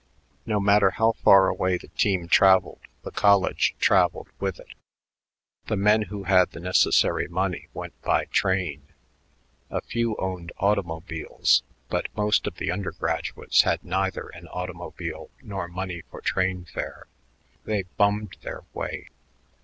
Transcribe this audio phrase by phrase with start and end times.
[0.47, 4.73] No matter how far away the team traveled, the college traveled with it.
[5.67, 8.81] The men who had the necessary money went by train;
[9.69, 16.01] a few owned automobiles: but most of the undergraduates had neither an automobile nor money
[16.09, 17.05] for train fare.
[17.65, 19.09] They "bummed" their way.